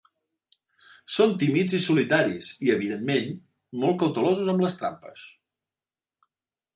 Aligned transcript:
Són 1.15 1.33
tímids 1.41 1.75
i 1.77 1.79
solitaris, 1.83 2.49
i 2.67 2.73
evidentment 2.75 3.29
molt 3.83 3.99
cautelosos 4.05 4.49
amb 4.55 4.65
les 4.65 4.79
trampes. 4.81 5.27